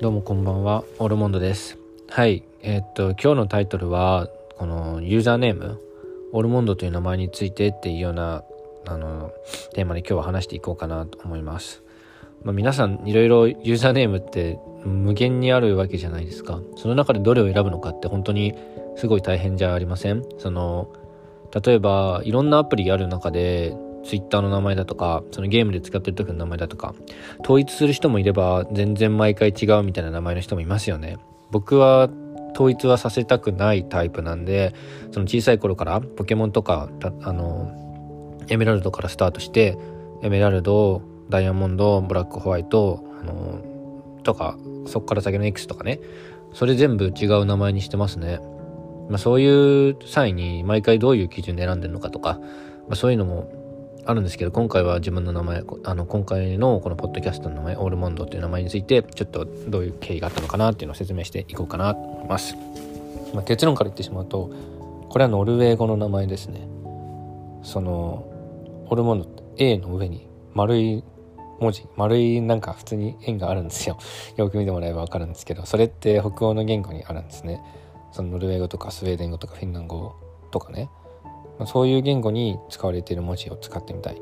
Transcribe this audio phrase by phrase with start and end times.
[0.00, 1.78] どうもこんばんは、オルモンドです。
[2.08, 4.28] はい、えー、っと、今日のタイトルは、
[4.58, 5.80] このユーザーネーム、
[6.32, 8.42] オルモンドという名前についてっていうような、
[8.86, 9.30] あの、
[9.72, 11.84] テーマで今日は話していこうかなと思います。
[12.42, 16.60] まあ、皆さんいろいろユーザーネームって無限にあるわけじゃないですか。
[16.74, 18.52] その中でどれを選ぶのかって本当に
[18.96, 20.24] すごい大変じゃありません？
[20.38, 20.92] その、
[21.64, 23.76] 例えばいろんなアプリがある中で
[24.06, 26.94] Twitter の名前だとか、そのゲームで使ってる時の名前だとか、
[27.40, 31.18] 統一する人もいれば、全然毎回違うみたいな名前の人もいますよね。
[31.50, 32.08] 僕は
[32.54, 34.74] 統一はさせたくないタイプなんで、
[35.12, 36.88] その小さい頃からポケモンとか、
[37.22, 37.70] あの、
[38.48, 39.76] エメラルドからスタートして、
[40.22, 43.60] エメラルド、ダイヤモンド、ブラックホワイト、あの、
[44.22, 46.00] とか、そっから先の X とかね、
[46.52, 48.40] それ全部違う名前にしてますね。
[49.08, 52.38] まあ、そういう際に毎回どういう基準で選んでるのかとか、
[52.88, 53.48] まあ、そういうのも
[54.06, 62.56] あるんですけど、今回は自分の名前、あの、今回のこのポッドキャストの名前、オールモンドっていう名前について、ちょっとどういう経緯があったのかなっていうのを説明していこうかなと思います。
[63.34, 64.50] まあ、結論から言ってしまうと、
[65.08, 66.68] これはノルウェー語の名前ですね。
[67.62, 68.26] その、
[68.86, 71.02] オールモンドって A の上に丸い
[71.58, 73.98] 文字、丸いなんか普通に円があるんですよ。
[74.36, 77.60] よく見てもらえばわかるんですけど、それって北欧の言語にあるんですね。
[78.12, 80.14] そのノルウェー語とかスウェーデン語とかフィンランド語
[80.50, 80.90] とかね。
[81.58, 84.20] まあ、そういう言語に使われている文字を使ってみたい。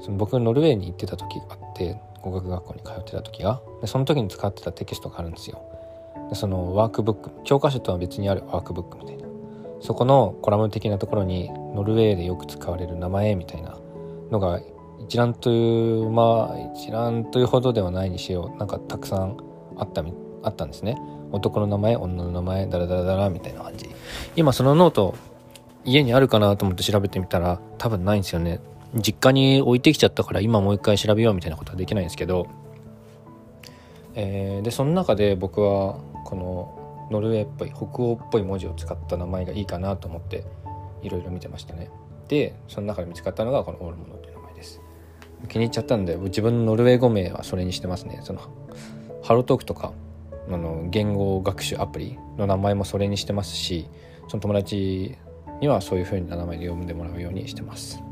[0.00, 3.60] その僕ノルウェーに行ってた時があって語学学校に通ってた時が。
[3.80, 5.62] でその時に使ってたテキストがあるんですよ。
[6.28, 9.28] でそのワークブック教科書とは別にあるワークブックみたいな。
[9.80, 13.78] そこのコラム的なところにノルウェーでよく使われる名前みたいな
[14.30, 14.60] のが
[15.00, 18.58] 一覧というまあ一覧というほどではないにしよう。
[18.58, 19.38] なんかたくさん
[19.76, 20.04] あった
[20.42, 20.96] あったんですね。
[21.32, 23.90] 男の名前女の名前ダラダラダラみたいな感じ。
[24.36, 25.14] 今そのノート
[25.84, 28.60] 家にあるかなと思って調べてみたら多分ないんですよね。
[28.94, 32.48] 実家に置いてきちゃったから今もう一回調べようみたいなことはできないんですけど、
[34.14, 40.44] えー、でその中で僕はこのノルウェーっぽい北欧っぽい文字を使った名前がいいかなと思って
[41.02, 41.90] いろいろ見てましたね。
[42.28, 44.80] でその中で見つかったのがこのオールモンドという名前です。
[45.48, 48.20] 気に入っちゃったんで自分のノルウェー語名はそれにしてますね。
[48.22, 48.40] その
[49.22, 49.92] ハロトークとか
[50.48, 53.86] あの言語学習アプリの名前もそれにしてますし
[54.28, 55.16] その友達
[55.60, 58.02] にはそういう風な名前で呼んでもらうようにしてます。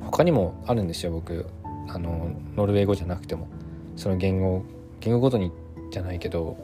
[0.00, 1.46] 他にもあるんですよ僕。
[1.88, 3.48] あのノルウェー語じゃなくても。
[3.96, 4.62] その言語
[5.00, 5.50] 言語ごとに
[5.90, 6.56] じゃないけど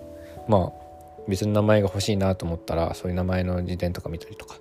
[0.48, 0.72] まあ
[1.28, 4.56] 別の名前が欲しいなと思ったらそういう名前の辞典とか見たりとか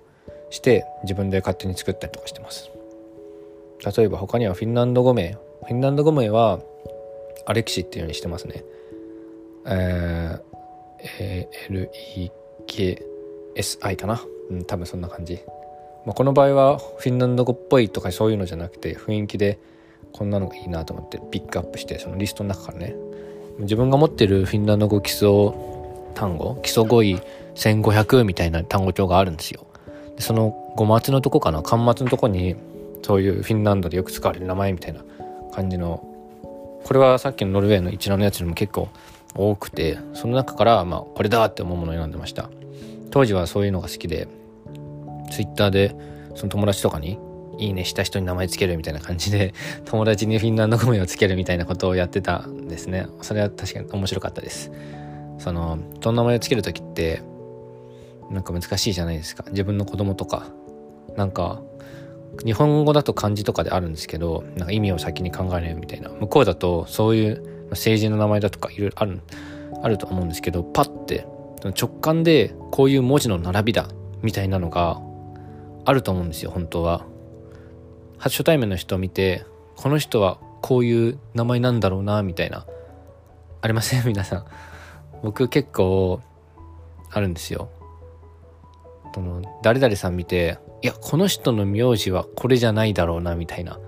[0.50, 2.70] して自分で勝手に作ったりとかしてます。
[3.96, 5.36] 例えば他にはフィンランド語名。
[5.64, 6.60] フィンランド語名は
[7.46, 8.64] アレキシっていうようにしてますね。
[9.66, 11.90] えー、
[13.56, 14.22] LEKSI かな。
[14.52, 15.40] うん、多分そんな感じ。
[16.04, 19.58] まあ、この場合はフィンランド語っぽいとかそういうのじゃなくて雰囲気で
[20.12, 22.94] こんなのがいいなと思ってピックアップしてそのリストの中からね。
[23.60, 25.28] 自分が持ってるフィンランド語基礎
[26.14, 27.20] 単語基礎語彙
[27.54, 29.66] 1500みたいな単語帳があるんですよ。
[30.16, 31.62] でその語末のとこかな？
[31.62, 32.56] 端末のとこに
[33.02, 35.04] そういうフィンランドでよく使われる名前みたいな
[35.54, 36.02] 感じの
[36.84, 38.88] これはさっきのノルウェーの一覧のやつにも結構
[39.34, 42.50] 多くてその中からまあこれだって思うものを選んでました。
[43.10, 44.26] 当時はそういうのが好きで、
[45.32, 45.96] ツイッターで
[46.34, 47.18] その友達とかに、
[47.58, 49.54] いいねした人に名前つけるみたいな感じで、
[49.84, 53.06] 友達にフィンランド語名をつけるみたいなことをやってたんですね。
[53.22, 54.70] それは確かに面白かったです。
[55.38, 57.22] その、その名前をつける時って、
[58.30, 59.44] なんか難しいじゃないですか。
[59.50, 60.46] 自分の子供とか。
[61.16, 61.60] なんか、
[62.44, 66.08] 日本語だと漢字とかであるんですけど、なんか意味を先に考えるみたいな。
[66.08, 69.20] 向こうだとそういう政治の名前だとかいろいろある、
[69.82, 71.26] あると思うんですけど、パッて
[71.78, 73.88] 直感でこういう文字の並びだ
[74.22, 75.00] みたいなのが
[75.84, 77.04] あると思うんですよ本当は。
[78.18, 79.44] 初対面の人を見て
[79.76, 82.66] この人はこういう名前なんだろうなみたいな。
[83.60, 84.04] ありません？
[84.06, 84.44] 皆さん。
[85.22, 86.20] 僕結構
[87.10, 87.68] あるんですよ。
[89.14, 93.78] その誰々さん見ていやこの人の名字はこれじゃないだろうなみたいな。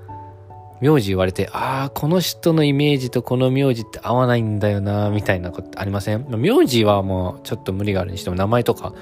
[0.80, 6.26] 名字言われて、ああ、この人のイメージとこの名字って合わないんだよな、みたいなことありません？
[6.28, 8.92] 名字はもうちょっと無理があるにしても名前とか、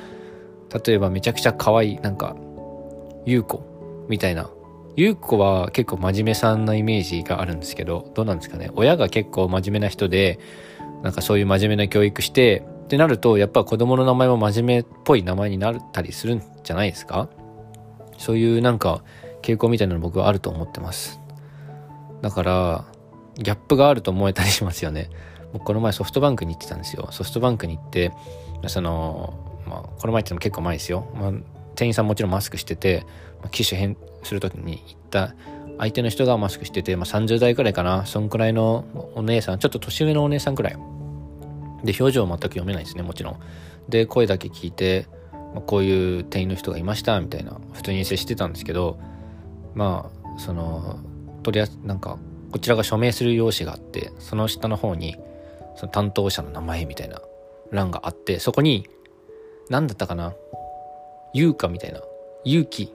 [0.87, 2.37] 例えばめちゃくちゃ可愛い、なんか、
[3.25, 4.51] ゆうこみたいな。
[4.97, 8.71] ゆうこは結構真面目さんなイメージがあるんですけど、どうなんですかね？
[8.75, 10.39] 親が結構真面目な人で、
[11.03, 17.29] なんかそういう真面目な教育して、ってなると、やっぱ子供の名前も真面目っぽい名前になったりするんじゃないですか？
[18.19, 19.03] そういうなんか
[19.41, 21.19] 傾向みたいなの僕はあると思ってます。
[22.21, 22.85] だから
[23.35, 25.11] ギャップがあると思えたりしますよね
[25.53, 28.13] 僕この前ソフトバンクに行ってたんですよソフトバンクに行って
[28.69, 31.33] そのまあこの前ってのも結構前ですよ、まあ、
[31.75, 33.05] 店員さんもちろんマスクしてて、
[33.43, 35.35] ま、機種変する時に行った
[35.79, 38.07] 相手の人がマスクしてて、まあ、30代くらいかな。
[38.07, 38.85] そんくらいの
[39.15, 40.77] お姉さんちょっと年上のお姉さんくらい。
[41.85, 43.41] で表情は全く読めないですねもちろん。
[43.89, 47.59] で声だけ聞いて、まあ、こういう店員の人がいましたみたいな。
[47.73, 48.99] 普通に接してたんですけど
[49.75, 51.01] まあその
[51.43, 52.19] とりあえずなんか
[52.51, 55.17] こちらが署名する用紙があってその下の方に
[55.77, 57.21] その担当者の名前みたいな
[57.71, 58.87] 欄があってそこに
[59.71, 60.35] 何だったかな
[61.35, 62.01] 優香みたいな
[62.45, 62.93] 勇気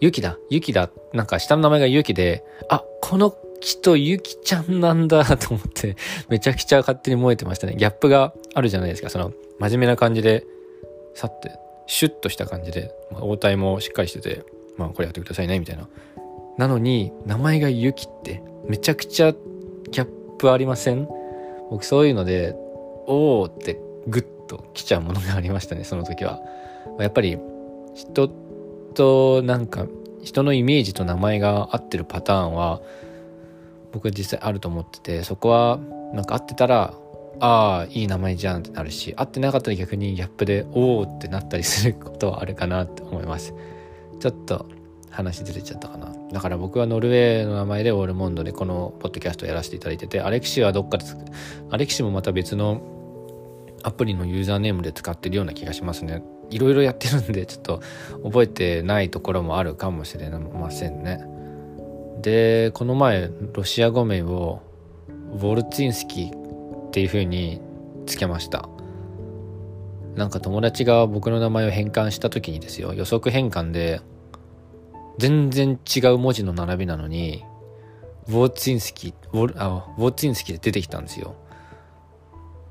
[0.00, 5.96] ゆきだ、ゆきだ、なんか下の名前がゆきで、あ、この人ゆきちゃんなんだと思って、
[6.28, 7.74] めちゃくちゃ勝手に燃えてましたね。
[7.76, 9.08] ギャップがあるじゃないですか。
[9.08, 10.44] その、真面目な感じで、
[11.14, 11.52] さって、
[11.86, 14.42] シュッとした感じで、まあ、応対もしっかりしてて、
[14.76, 15.88] まあ、これやってくださいね、みたいな。
[16.58, 21.08] なのに、名前がゆきって、めちゃくちゃギャップありません？
[21.70, 22.54] 僕そういうので、
[23.06, 26.40] おーってグッと来ちゃうものがありましたね、その時は。
[26.98, 27.38] やっぱり、
[27.94, 28.28] 人
[28.94, 29.86] となんか
[30.22, 32.80] 人のイメージと名前が合ってるパターンは
[33.92, 35.78] 僕は実際あると思っててそこは
[36.12, 36.94] なんか合ってたら
[37.40, 43.54] ああいい名前じゃんってなるし合ってなかったら逆にギャップでおおってなったりすることはあるかなって思います。
[44.20, 44.66] ちょっと
[45.10, 46.12] 話ずれちゃったかな。
[46.32, 51.04] だから僕はノルウェーの名前でオールモンドでこのポッドキャストをやらせていただいててアレクシはどっかで
[51.70, 52.82] アレクシもまた別の
[53.82, 56.22] アプリのユーザーネームで使ってるような気がしますね。
[56.54, 57.80] いろいろやってるんで ちょっと
[58.22, 61.20] 覚えてないところもあるかもしれませんね。
[62.22, 64.62] でこの前ロシア語名を
[65.40, 67.60] ボルツィンスキーっていう風に
[68.06, 68.68] つけました。
[70.14, 74.00] なんか友達が僕の名前を変換した時にですよ予測変換で
[75.18, 77.44] 全然違う文字の並びなのに
[78.28, 81.34] ボーツィンスキーボあボーツィンスキーで出てきたんですよ。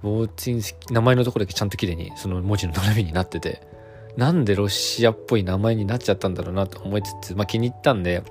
[0.02, 3.73] ボーチンスキー名前のところだけちゃんと綺麗にその文字の並びになってて。
[4.18, 8.24] なんでロシアっぽい名前になっちゃったんだろうなと思いつつ、まあ、気に入ったんで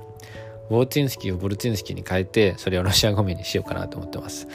[0.71, 4.47] ウォーチンスキーをボルチンスキーに変えてそれをロシア語名にしようかなと思ってます、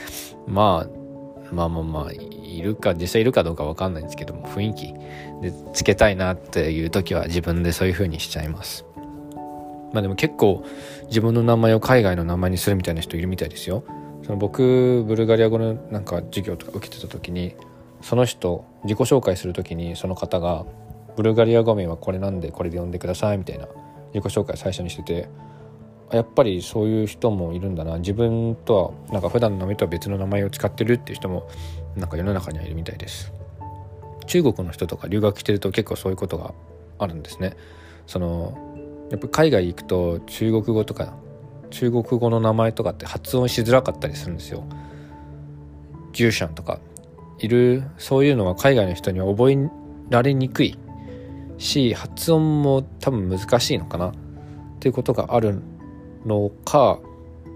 [0.47, 4.93] まあ、まあまあまあいるか実際いるかどうかわかんないんですけども雰囲気
[5.41, 8.85] でつけたいなっていう時は自分でそういう風にしちゃいます。
[9.93, 10.65] まあでも結構
[11.07, 13.83] 自分の名前を海外の名前にするみたいな人いるみたいですよ。
[14.23, 17.55] その僕ブルガリア語のなんか授業とか受けてた時に
[18.01, 20.65] その人自己紹介する時にその方が
[21.17, 23.67] 「ブルガリア語名はこれなんでこれで呼んでください」みたいな
[24.13, 25.27] 自己紹介最初にしてて
[26.11, 27.97] やっぱりそういう人もいるんだな。
[27.97, 31.49] 自分とはなんか普段の名前とは別の名前を使ってるっていう人も
[31.97, 33.33] なんか世の中にはいるみたいです。
[34.25, 36.53] 中国の人とか留学してると結構そういうことが
[36.99, 37.57] あるんですね。
[38.05, 38.57] その
[39.09, 41.13] やっぱ海外行くと中国語とか
[41.71, 44.63] 中国語の名前とかって発音しづらかったりするんですよ。
[46.13, 46.79] ジューシャンとか。
[47.39, 49.69] いるそういうのは海外の人には覚え
[50.09, 50.77] られにくい。
[51.57, 54.09] し発音も多分難しいのかな？
[54.09, 54.13] っ
[54.79, 55.59] ていうことがある
[56.25, 56.99] のか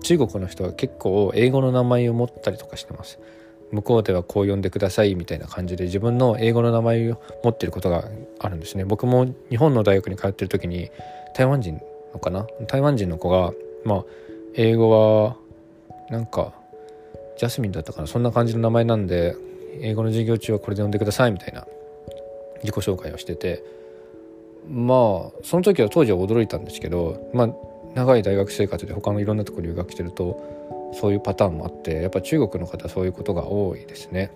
[0.03, 3.19] 中国の人は結構英語の名前を持ったりとかしてます。
[3.71, 8.03] 向こうではこう呼んでくださいみたいな感じで自分の英語の名前を持ってることが
[8.39, 8.83] あるんですね。
[8.83, 10.89] 僕も日本の大学に通ってる時に
[11.35, 11.79] 台湾人
[12.13, 12.47] のかな？
[12.67, 13.53] 台湾人の子が
[13.85, 14.05] まあ
[14.55, 15.37] 英語は
[16.09, 16.53] なんか
[17.37, 18.07] ジャスミンだったかな？
[18.07, 19.35] そんな感じの名前なんで
[19.79, 21.65] 英語の授業中はこれで呼んでくださいみたいな
[22.63, 23.63] 自己紹介をしてて
[24.67, 27.49] まあその時は当時は驚いたんですけどまあ
[27.95, 34.31] 長い大学生活で他のいろんなとこ留学してるとそういうパターンもあってやっぱ中国の方はそういうことが多いですね。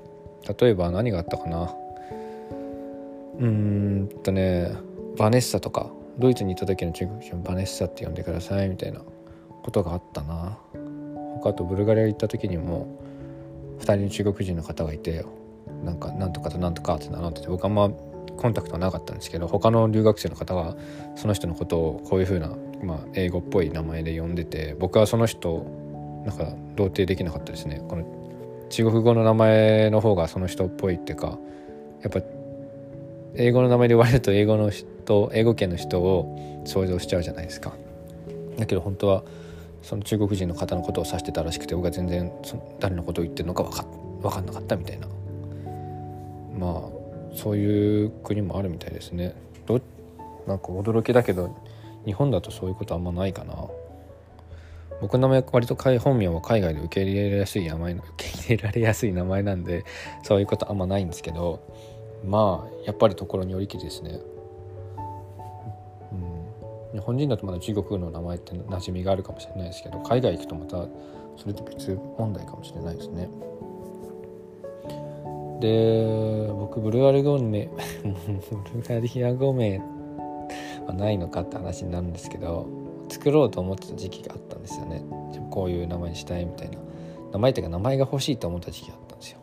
[0.60, 1.74] 例えば何があったかな。
[3.38, 4.72] うーんとね
[5.18, 9.02] バネッサとかドイツに行った時の中国人バネッサって呼んでくださいみたいな
[9.64, 10.58] ことがあったな。
[11.42, 12.88] 他とブルガリア行った時にも
[13.80, 15.26] 2人の中国人の方がいて
[15.84, 17.90] なんかなんとかとなんとかって名ってて僕あんま
[18.38, 20.76] コンタクトはなかったんですけど他の留学生の方が
[21.16, 25.66] その人のことをこういう風なまあ、英語っぽい名前で呼んでて僕はその人
[26.26, 27.82] なんか同定できなかったですね。
[27.88, 28.06] この
[28.70, 31.38] 中国語の名前の方がその人っぽいっていうか
[32.02, 32.22] やっぱ
[33.36, 37.74] 英語の名前で言われると英語の人英語圏の人を想像しちゃうじゃないですか。
[38.58, 39.24] だけど本当は
[39.82, 42.32] その中国人の方のことを指してたらしくて僕は全然
[42.80, 43.84] 誰のことを言ってるのか分か
[44.22, 45.08] 分かんなかったみたいな。
[46.58, 46.95] まあ
[47.36, 49.36] そういう国もあるみたいですね。
[49.66, 49.82] ど
[50.48, 51.56] なんか驚きだけど
[52.06, 53.68] 日本だとそういうことあんまないかな。
[55.02, 59.84] 僕の名前割と本名は海外で受け入れられやすい名前 受け入れられやすい名前なんで
[60.24, 61.60] そういうことあんまないんですけど
[62.26, 64.20] まあやっぱりところによりきりですね。
[66.94, 67.00] うん。
[67.00, 70.88] 日本人だとまだ中国の名前って馴染みがあるかもしれないですけど海外行くとまた
[71.36, 73.28] それと別問題かもしれないですね。
[75.60, 77.74] で僕ブルガリ語名ブ
[78.76, 79.80] ルガリア語名
[80.88, 82.68] はないのかって話になるんですけど
[83.10, 85.04] 作ろうと思ってた時期があったんですよね
[85.52, 86.78] こういう名前にしたいみたいな。
[87.32, 89.40] 名前っていうか名前が欲しいと思った時期があったんですよ。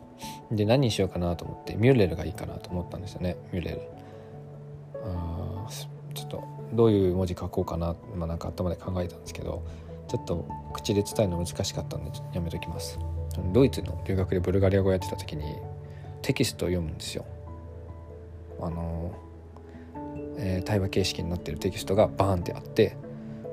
[0.51, 3.81] で何にしようかなと思ってミューレルがいいかなと思ったんですよねミューレル。
[5.05, 5.67] あ
[6.13, 6.43] ちょっと
[6.73, 9.63] どういう文字書こうかな、まあ、なんか頭で考えたんですけど
[10.07, 12.99] ちょっと口で伝えるの難しかったんでやめときます。
[13.51, 15.55] ドイツの留学でブルガリア語やってた時に
[16.23, 17.25] テキストを読むんですよ。
[18.59, 19.13] あの、
[20.37, 22.97] えー、対話形式になってるテキストがバーンってあって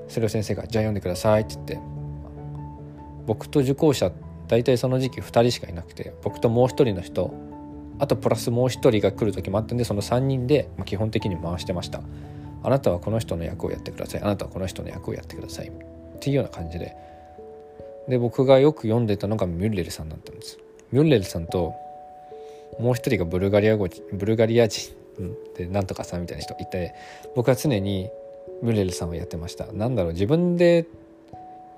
[0.09, 1.79] それを先生が「じゃあ読んでください」って言って
[3.27, 4.11] 僕と受講者
[4.49, 7.33] 大体その時期2人しかいなくて僕ともう1人の人
[7.99, 12.01] あとプラスもう1人が来る時もあったんでその3人で基本的に回してました。
[12.63, 14.23] あなたはこの人の役をやってください。
[14.23, 15.69] あなたはこの人の役をやってください。
[15.69, 15.73] っ
[16.19, 16.97] ていうような感じで。
[18.09, 20.59] で僕がよく読んでたのがミュッレルさんだったんです。
[20.93, 21.75] ミュッレルさんと
[22.79, 24.95] もう一人がブルガリア語ブルガリア人
[25.57, 26.95] でなんとかさんみたいな人いて
[27.35, 28.09] 僕は常に
[28.63, 29.73] ミュッレルさんをやってました。
[29.73, 30.87] なんだろう自分で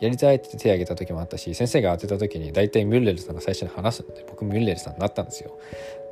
[0.00, 5.56] やりたいって手を挙げた時もあったし先生が当てた時に大体ミュッレルさんが最初に話すんで僕ミュッレルさんになったんですよ。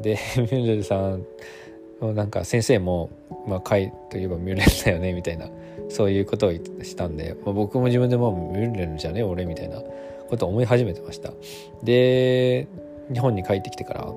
[0.00, 1.26] でミュッレルさん
[2.00, 3.10] なんか先生も、
[3.46, 5.48] まあ、会といえばミュッレルだよねみたいな
[5.88, 9.82] そういうことをしたんで、まあ、僕も自分でもミュッレルじゃね俺みたいな
[10.28, 11.32] ことを思い始めてました。
[11.82, 12.68] で
[13.12, 14.12] 日本に帰ってきてから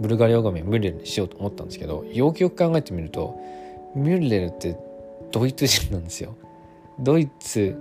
[0.00, 3.38] ブルガリア語名ミュッレルにしようと思ったんですけどよくよく考えてみると
[3.94, 4.76] ミュッレルって
[5.30, 6.36] ドイツ人なんですよ。
[7.00, 7.76] ドイツ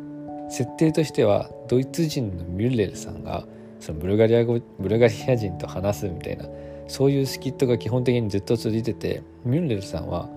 [0.50, 3.46] 設定としてはドイツ人のミュッレルさんが
[3.80, 6.46] そのブルガリア語ブルガリア人と話すみたいな
[6.88, 10.30] そういうスキットが基本的にずっと続いててミュンレルさんは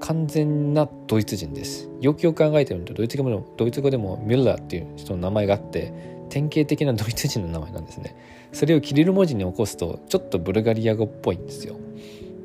[0.00, 1.88] 完全なドイツ人です。
[2.00, 5.92] よくよく考えてみるとドイツ語でもドイツ語でもミュッラーっていう人の名前があって
[6.28, 8.16] 典型的なドイツ人の名前なんですね。
[8.52, 11.76] それをキリル文字に起こすとちょっとブルガリア語っぽいんですよ。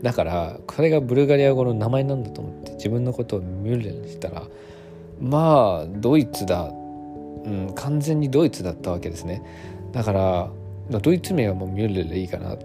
[0.02, 4.44] だからこれがブルガリア語の名前なんだと思って自分のことをミュッレルにしたら
[5.20, 9.44] まあドイツだ、うん、完全にドイツだったわけですね。
[9.92, 10.52] だから
[11.00, 12.58] ドイツ名はもうミュッレルでいいかな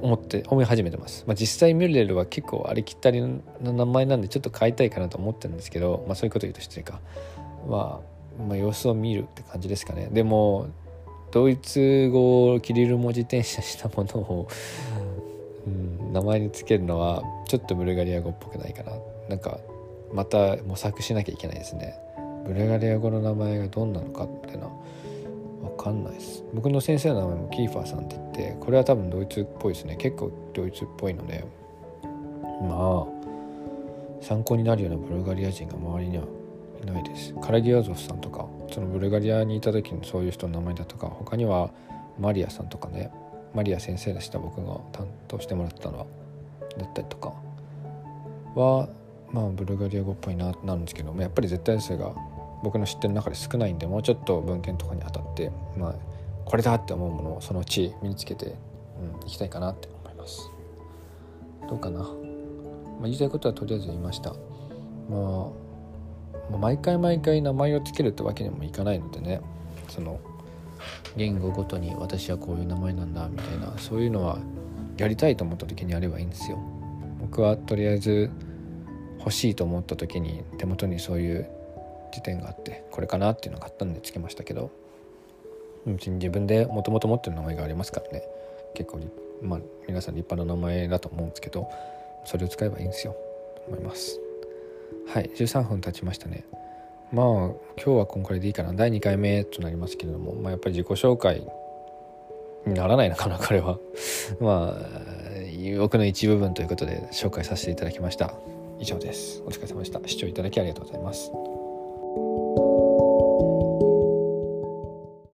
[0.00, 7.00] 思って思い始めてます、まあ、実際ミュレルは結構ありきったりの名前なんでちょっと変えたいかなと思ってるんですけど、まあ、そういうこと言うと失礼か、
[7.68, 10.08] まあ、まあ様子を見るって感じですかね。
[10.12, 10.66] でも
[11.30, 14.48] ドイツ語をキリル文字転写したものを、
[15.66, 18.92] うん、名前につけるのはちょっとブルガリア語っぽくないかな。
[19.28, 19.58] なんか
[20.12, 21.94] また模索しなきゃいけないですね。
[22.46, 24.72] ブルガリア語の名前がどんなのかっていうのは
[25.76, 26.44] 分かんないです。
[26.54, 29.96] 僕の先生の名前もキーファーさんって言ってこれは多分ドイツっぽいですね。
[29.96, 31.44] 結構ドイツっぽいので
[32.62, 33.16] まあ
[34.22, 36.24] 参考になるようなブルガリア人が周りには
[36.92, 37.34] ないです。
[37.40, 41.70] カラギアゾフさんとかそのブルガリアにいた時のそういう人の名前だとか他には
[42.18, 43.10] マリアさんとかね
[43.54, 46.06] マリア先生でした僕が担当してもらったのは
[46.78, 47.32] だったりとか
[48.54, 48.88] は
[49.32, 52.14] まあブルガリア語っぽいななんですけどやっぱり絶対数が
[52.62, 55.94] 僕の知ってる中で少ないんでもうちょっと文献とかに当たってまあ
[56.44, 58.54] これだって思うものをそのうち身につけて、
[59.22, 60.50] うん、いきたいかなって思います。
[61.68, 62.10] どうかな、まあ、
[63.02, 64.30] 言いたいことはとりあえず言いました。
[64.30, 65.65] まあ
[66.50, 69.40] 毎回毎回名前を付けるってわけにもいかないのでね。
[69.88, 70.20] その
[71.16, 74.38] 言語ごとに私はこういう名前なんだみたいなそういうのは
[74.98, 76.58] やりたいと思った時にやればいいんですよ。
[77.20, 78.30] 僕はとりあえず
[79.18, 81.48] 欲しいと思った時に手元にそういう
[82.12, 84.70] 辞典があってこれかなっていうのがあったんでつけましたけど
[85.86, 88.22] 別に自分でもともと持ってる名前がありますからね。
[88.74, 89.00] 結構
[89.42, 91.68] まあ皆さん立派な名前だと思うんですけど
[92.24, 93.16] それを使えばいいんですよ。
[93.68, 94.25] 思います。
[95.08, 96.44] はい13分経ちましたね。
[97.12, 98.72] まあ今日はこんくらいでいいかな。
[98.72, 101.46] 第2回目となりますけれども、まあ、やっぱり自己紹介
[102.66, 103.78] にならないのかなこれは。
[104.40, 105.06] まあ
[105.78, 108.34] 僕の一部分ということで紹介させていただきました。
[108.78, 109.42] 以上です。
[109.46, 110.00] お疲れ様でした。
[110.06, 111.45] 視聴いただきありがとうございます。